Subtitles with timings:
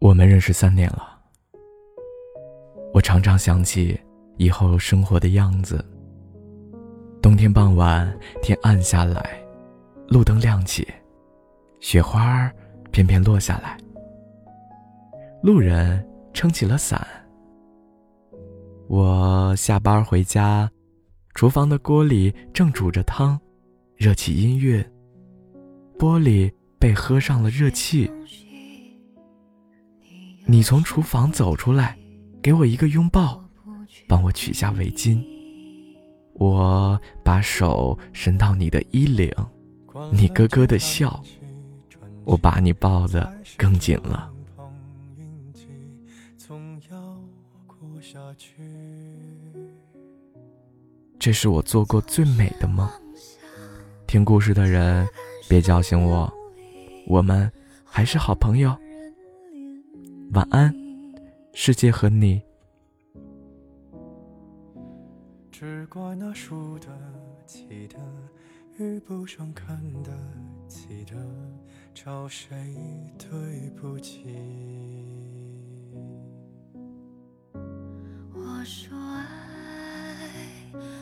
[0.00, 1.18] 我们认识三年了，
[2.94, 3.98] 我常常想起
[4.36, 5.84] 以后生活的样子。
[7.20, 9.44] 冬天傍晚，天暗下来，
[10.06, 10.86] 路灯亮起，
[11.80, 12.48] 雪花
[12.92, 13.76] 片片落下来。
[15.42, 17.04] 路人撑起了伞。
[18.86, 20.70] 我下班回家，
[21.34, 23.36] 厨房的锅里正煮着汤，
[23.96, 24.80] 热起音乐，
[25.98, 28.08] 玻璃被喝上了热气。
[30.50, 31.94] 你从厨房走出来，
[32.40, 33.44] 给我一个拥抱，
[34.08, 35.22] 帮我取下围巾。
[36.32, 39.30] 我把手伸到你的衣领，
[40.10, 41.22] 你咯咯的笑，
[42.24, 44.32] 我把你抱得更紧了。
[51.18, 52.88] 这是我做过最美的梦。
[54.06, 55.06] 听故事的人，
[55.46, 56.32] 别叫醒我，
[57.06, 57.52] 我们
[57.84, 58.74] 还是好朋友。
[60.32, 60.74] 晚安，
[61.54, 62.42] 世界和你。
[65.50, 66.86] 只怪那输得
[67.46, 67.96] 起的，
[68.76, 70.12] 遇不上看得
[70.68, 71.16] 起的，
[71.94, 72.54] 找谁
[73.16, 74.26] 对不起？
[78.34, 80.30] 我说爱，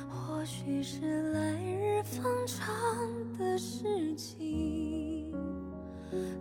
[0.08, 2.64] 或许是来日方长
[3.36, 5.32] 的事情，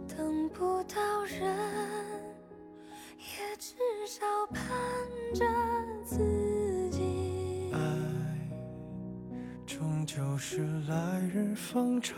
[0.08, 1.85] 等不到人。
[3.38, 3.76] 也至
[4.08, 4.64] 少盼
[5.34, 5.46] 着
[6.06, 7.70] 自己。
[7.74, 7.80] 爱，
[9.66, 12.16] 终究是来日方长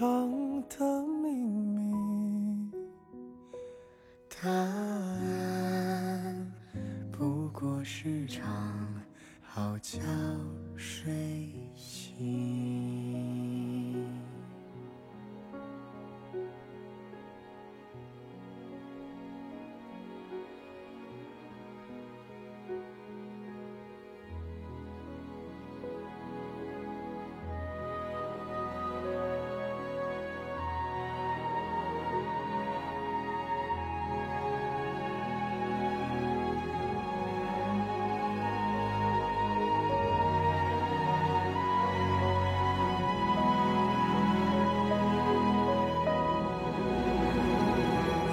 [0.69, 2.71] 的秘密。
[4.29, 5.33] 答案
[7.11, 8.87] 不过是场
[9.41, 9.99] 好觉
[10.75, 12.66] 睡醒。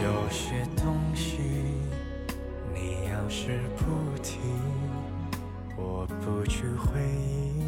[0.05, 1.39] 有些东西，
[2.75, 3.85] 你要是不
[4.23, 4.39] 提，
[5.79, 7.65] 我不去回忆。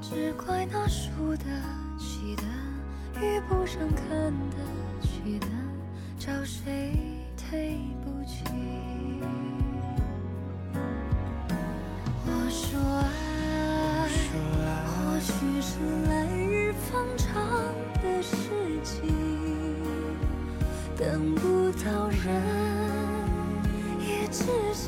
[0.00, 1.44] 只怪那输得
[1.98, 2.42] 起的，
[3.20, 4.56] 遇不上看得
[5.02, 5.48] 起的，
[6.20, 6.96] 找谁
[7.50, 8.44] 对不起？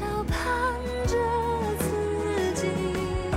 [0.00, 0.34] 至少盼
[1.06, 1.14] 着
[1.78, 1.84] 自
[2.54, 2.68] 己。
[3.32, 3.36] 爱，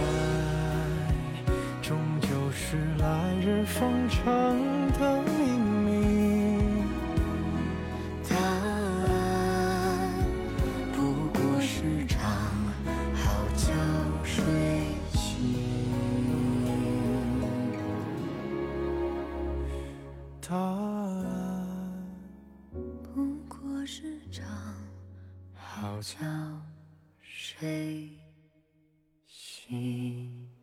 [1.82, 4.24] 终究是来日方长
[4.94, 5.30] 的秘
[5.60, 6.86] 密。
[8.30, 9.12] 答案
[10.94, 10.98] 不
[11.34, 12.22] 过是场
[13.14, 13.74] 好觉
[14.24, 14.42] 睡
[15.12, 15.60] 醒。
[25.84, 26.16] 好觉
[27.20, 28.18] 睡
[29.28, 30.63] 醒。